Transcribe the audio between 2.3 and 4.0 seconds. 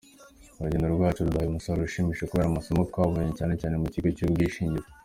amasomo twabonye, cyane cyane mu